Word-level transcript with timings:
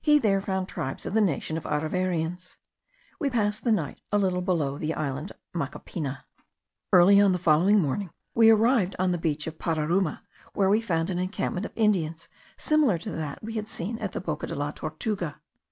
He 0.00 0.20
there 0.20 0.40
found 0.40 0.68
tribes 0.68 1.06
of 1.06 1.14
the 1.14 1.20
nation 1.20 1.56
of 1.56 1.64
Areverians. 1.64 2.56
We 3.18 3.28
passed 3.30 3.64
the 3.64 3.72
night 3.72 4.00
a 4.12 4.16
little 4.16 4.40
below 4.40 4.78
the 4.78 4.94
island 4.94 5.32
Macapina. 5.52 6.22
Early 6.92 7.20
on 7.20 7.32
the 7.32 7.38
following 7.40 7.80
morning 7.80 8.10
we 8.32 8.48
arrived 8.48 8.94
at 8.96 9.10
the 9.10 9.18
beach 9.18 9.48
of 9.48 9.58
Pararuma, 9.58 10.20
where 10.52 10.68
we 10.70 10.80
found 10.80 11.10
an 11.10 11.18
encampment 11.18 11.66
of 11.66 11.72
Indians 11.74 12.28
similar 12.56 12.96
to 12.98 13.10
that 13.10 13.42
we 13.42 13.54
had 13.54 13.66
seen 13.66 13.98
at 13.98 14.12
the 14.12 14.20
Boca 14.20 14.46
de 14.46 14.54
la 14.54 14.70
Tortuga. 14.70 15.40